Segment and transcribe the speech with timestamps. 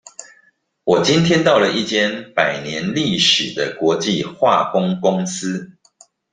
[0.83, 5.73] 我今天到了一間百年歷史的國際化工公司